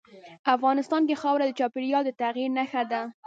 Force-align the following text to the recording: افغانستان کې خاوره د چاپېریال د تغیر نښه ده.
افغانستان 0.55 1.01
کې 1.07 1.19
خاوره 1.21 1.45
د 1.47 1.51
چاپېریال 1.59 2.03
د 2.05 2.09
تغیر 2.21 2.49
نښه 2.57 2.83
ده. 2.91 3.01